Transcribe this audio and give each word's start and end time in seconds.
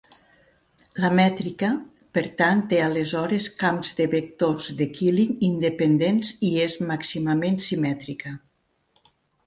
La 1.03 1.11
mètrica, 1.19 1.69
per 2.19 2.23
tant 2.39 2.63
té 2.71 2.79
aleshores 2.87 3.51
camps 3.65 3.93
de 4.01 4.09
vectors 4.15 4.73
de 4.83 4.91
Killing 4.97 5.37
independents 5.53 6.35
i 6.53 6.53
és 6.69 6.83
màximament 6.93 7.65
simètrica. 7.71 8.39